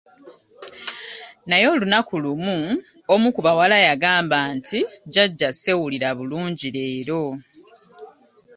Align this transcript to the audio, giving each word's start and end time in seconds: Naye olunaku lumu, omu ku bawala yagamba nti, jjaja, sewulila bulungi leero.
Naye 1.49 1.65
olunaku 1.73 2.13
lumu, 2.23 2.57
omu 3.13 3.27
ku 3.35 3.39
bawala 3.45 3.77
yagamba 3.87 4.37
nti, 4.55 4.79
jjaja, 5.07 5.49
sewulila 5.61 6.09
bulungi 6.17 6.67
leero. 6.75 7.23